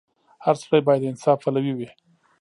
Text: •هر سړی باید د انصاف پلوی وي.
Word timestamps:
•هر 0.45 0.55
سړی 0.63 0.81
باید 0.87 1.01
د 1.03 1.09
انصاف 1.11 1.37
پلوی 1.43 1.73
وي. 1.77 1.89